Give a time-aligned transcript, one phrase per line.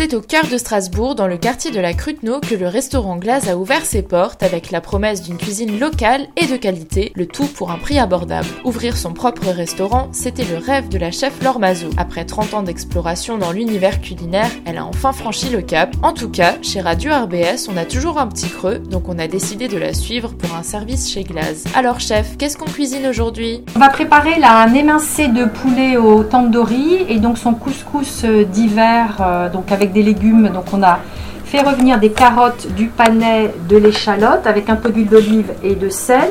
[0.00, 3.50] C'est au cœur de Strasbourg, dans le quartier de la Cruteno, que le restaurant Glaze
[3.50, 7.44] a ouvert ses portes avec la promesse d'une cuisine locale et de qualité, le tout
[7.44, 8.48] pour un prix abordable.
[8.64, 11.90] Ouvrir son propre restaurant, c'était le rêve de la chef Laure Mazot.
[11.98, 15.94] Après 30 ans d'exploration dans l'univers culinaire, elle a enfin franchi le cap.
[16.02, 19.26] En tout cas, chez Radio RBS, on a toujours un petit creux, donc on a
[19.26, 21.64] décidé de la suivre pour un service chez Glaze.
[21.74, 23.64] Alors chef, qu'est-ce qu'on cuisine aujourd'hui?
[23.76, 29.18] On va préparer là un émincé de poulet au tandoori et donc son couscous d'hiver,
[29.20, 30.48] euh, donc avec des légumes.
[30.52, 30.98] Donc on a
[31.44, 35.88] fait revenir des carottes, du panais, de l'échalote avec un peu d'huile d'olive et de
[35.88, 36.30] sel.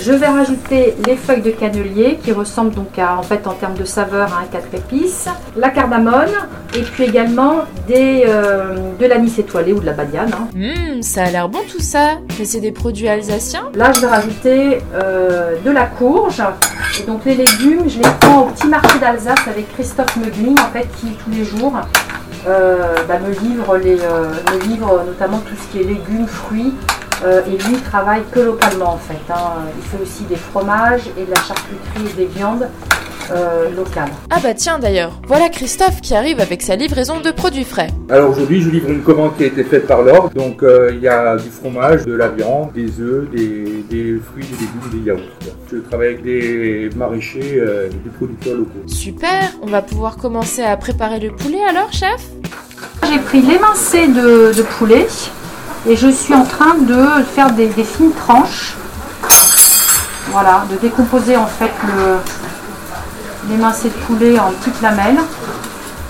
[0.00, 3.74] Je vais rajouter les feuilles de cannelier qui ressemblent donc à, en fait en termes
[3.74, 6.30] de saveur à un 4 épices, la cardamone
[6.76, 10.32] et puis également des, euh, de l'anis étoilé ou de la badiane.
[10.32, 10.48] hein.
[10.56, 12.18] Hum, ça a l'air bon tout ça.
[12.38, 16.42] Mais c'est des produits alsaciens Là, je vais rajouter euh, de la courge.
[17.00, 20.72] Et donc les légumes, je les prends au petit marché d'Alsace avec Christophe Meugling, en
[20.72, 21.72] fait, qui tous les jours
[22.46, 26.74] bah, me livre les, euh, me notamment tout ce qui est légumes, fruits.
[27.24, 29.20] Euh, et lui il travaille que localement en fait.
[29.32, 29.64] hein.
[29.76, 32.68] Il fait aussi des fromages et de la charcuterie et des viandes
[33.30, 34.10] euh, locales.
[34.30, 37.88] Ah bah tiens d'ailleurs, voilà Christophe qui arrive avec sa livraison de produits frais.
[38.10, 40.30] Alors aujourd'hui, je livre une commande qui a été faite par l'ordre.
[40.34, 44.44] Donc euh, il y a du fromage, de la viande, des œufs, des, des fruits,
[44.44, 45.54] des légumes, des yaourts.
[45.72, 48.82] Je travaille avec des maraîchers, euh, des producteurs locaux.
[48.86, 52.22] Super, on va pouvoir commencer à préparer le poulet alors chef?
[53.08, 55.06] J'ai pris l'émincé de, de poulet
[55.88, 58.74] et je suis en train de faire des, des fines tranches.
[60.30, 62.16] Voilà, de décomposer en fait le
[63.48, 65.18] l'émincé de poulet en petites lamelles.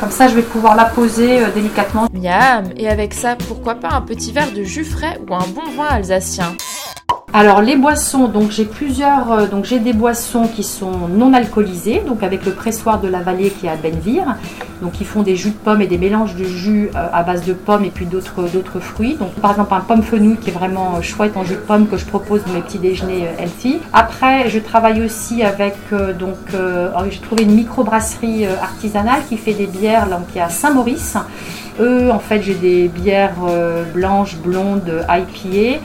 [0.00, 2.08] Comme ça, je vais pouvoir la poser euh, délicatement.
[2.12, 5.70] Miam Et avec ça, pourquoi pas un petit verre de jus frais ou un bon
[5.76, 6.56] vin alsacien?
[7.36, 12.00] Alors les boissons, donc j'ai plusieurs, euh, donc j'ai des boissons qui sont non alcoolisées,
[12.06, 14.36] donc avec le pressoir de la vallée qui est à Benvire,
[14.80, 17.44] donc ils font des jus de pommes et des mélanges de jus euh, à base
[17.44, 19.16] de pommes et puis d'autres fruits.
[19.18, 21.88] Donc par exemple un pomme fenouil qui est vraiment euh, chouette en jus de pomme
[21.88, 23.80] que je propose dans mes petits déjeuners healthy.
[23.92, 25.74] Après je travaille aussi avec
[26.16, 31.16] donc alors, j'ai trouvé une microbrasserie artisanale qui fait des bières qui est à Saint-Maurice.
[31.80, 33.34] Eux en fait j'ai des bières
[33.92, 35.80] blanches, blondes, IPA.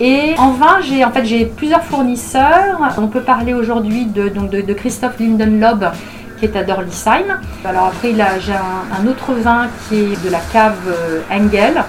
[0.00, 2.80] Et en vin, j'ai en fait j'ai plusieurs fournisseurs.
[2.98, 5.90] On peut parler aujourd'hui de, de, Christophe Lindenlob
[6.38, 7.40] qui est à Dorlisheim.
[7.64, 11.84] Alors après, j'ai un, autre vin qui est de la cave euh, Engel.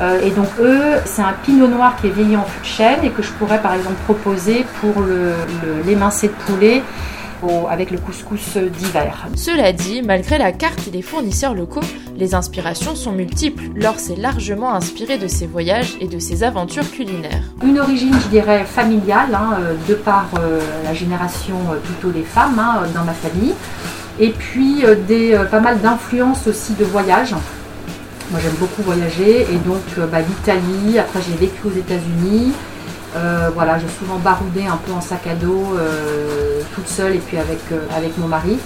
[0.00, 3.04] Euh, et donc eux, c'est un pinot noir qui est vieilli en fût de chêne
[3.04, 5.04] et que je pourrais par exemple proposer pour
[5.86, 6.82] l'émincé de poulet
[7.44, 9.26] au- avec le couscous d'hiver.
[9.36, 11.80] Cela dit, malgré la carte les fournisseurs locaux,
[12.16, 13.64] les inspirations sont multiples.
[13.74, 17.42] Laure s'est largement inspirée de ses voyages et de ses aventures culinaires.
[17.64, 22.22] Une origine, je dirais, familiale, hein, euh, de par euh, la génération euh, plutôt des
[22.22, 23.54] femmes hein, dans ma famille.
[24.20, 27.32] Et puis des, pas mal d'influences aussi de voyage.
[28.30, 32.52] Moi j'aime beaucoup voyager et donc bah, l'Italie, après j'ai vécu aux États-Unis.
[33.16, 37.18] Euh, voilà, j'ai souvent baroudé un peu en sac à dos, euh, toute seule et
[37.18, 38.58] puis avec, euh, avec mon mari.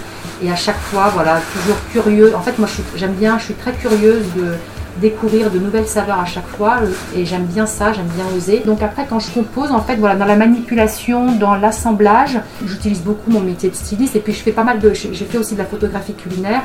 [0.43, 2.35] Et à chaque fois, voilà, toujours curieux.
[2.35, 4.55] En fait, moi je j'aime bien, je suis très curieuse de
[5.01, 6.79] découvrir de nouvelles saveurs à chaque fois
[7.15, 8.63] et j'aime bien ça, j'aime bien oser.
[8.65, 13.31] Donc après quand je compose, en fait voilà, dans la manipulation, dans l'assemblage, j'utilise beaucoup
[13.31, 15.59] mon métier de styliste et puis je fais pas mal de j'ai fait aussi de
[15.59, 16.63] la photographie culinaire.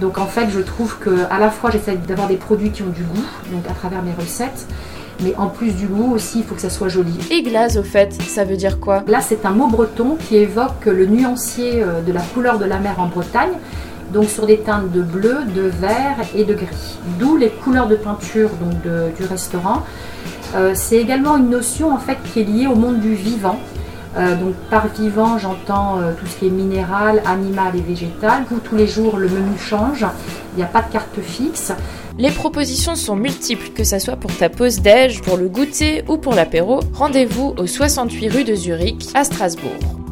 [0.00, 2.88] Donc en fait, je trouve que à la fois j'essaie d'avoir des produits qui ont
[2.88, 4.66] du goût, donc à travers mes recettes,
[5.22, 7.16] mais en plus du goût aussi, il faut que ça soit joli.
[7.30, 9.02] Et glace, au fait, ça veut dire quoi?
[9.06, 12.78] Là, c'est un mot breton qui évoque le nuancier euh, de la couleur de la
[12.78, 13.52] mer en Bretagne,
[14.12, 16.98] donc sur des teintes de bleu, de vert et de gris.
[17.18, 19.82] D'où les couleurs de peinture donc, de- du restaurant.
[20.54, 23.58] Euh, c'est également une notion en fait qui est liée au monde du vivant.
[24.16, 28.44] Euh, donc par vivant, j'entends euh, tout ce qui est minéral, animal et végétal.
[28.52, 30.06] Où tous les jours, le menu change.
[30.54, 31.72] Il n'y a pas de carte fixe.
[32.16, 36.16] Les propositions sont multiples, que ça soit pour ta pause déj, pour le goûter ou
[36.16, 36.80] pour l'apéro.
[36.92, 40.03] Rendez-vous au 68 rue de Zurich, à Strasbourg.